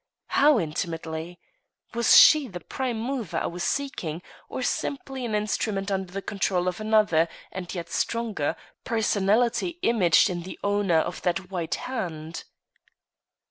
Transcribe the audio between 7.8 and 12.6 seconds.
stronger, personality imaged in the owner of that white hand?